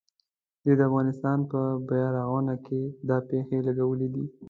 [0.63, 2.53] دوی د افغانستان پر بیارغونه
[3.09, 4.25] دا پیسې لګولې دي.